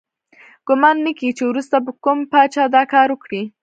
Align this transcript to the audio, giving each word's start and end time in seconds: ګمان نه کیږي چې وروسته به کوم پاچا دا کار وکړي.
ګمان 0.67 0.97
نه 1.05 1.11
کیږي 1.17 1.35
چې 1.37 1.43
وروسته 1.47 1.75
به 1.85 1.91
کوم 2.03 2.19
پاچا 2.31 2.63
دا 2.75 2.83
کار 2.93 3.07
وکړي. 3.11 3.41